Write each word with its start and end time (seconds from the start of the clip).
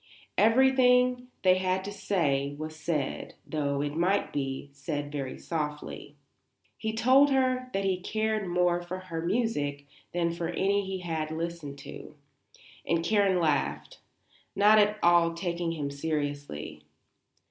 Everything 0.35 1.27
they 1.43 1.59
had 1.59 1.83
to 1.83 1.91
say 1.91 2.55
was 2.57 2.75
said, 2.75 3.35
though, 3.45 3.81
it 3.83 3.93
might 3.95 4.33
be, 4.33 4.71
said 4.73 5.11
very 5.11 5.37
softly. 5.37 6.15
He 6.75 6.93
told 6.93 7.29
her 7.29 7.69
that 7.71 7.83
he 7.85 7.99
cared 8.01 8.47
more 8.47 8.81
for 8.81 8.97
her 8.97 9.21
music 9.21 9.85
than 10.11 10.33
for 10.33 10.47
any 10.47 10.83
he 10.83 11.01
had 11.01 11.29
listened 11.29 11.77
to, 11.85 12.15
and 12.83 13.05
Karen 13.05 13.39
laughed, 13.39 13.99
not 14.55 14.79
at 14.79 14.97
all 15.03 15.35
taking 15.35 15.73
him 15.73 15.91
seriously. 15.91 16.81